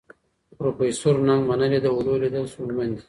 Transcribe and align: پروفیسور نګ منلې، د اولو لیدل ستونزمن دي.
پروفیسور 0.57 1.15
نګ 1.27 1.41
منلې، 1.49 1.79
د 1.81 1.87
اولو 1.93 2.13
لیدل 2.21 2.45
ستونزمن 2.51 2.89
دي. 2.93 2.99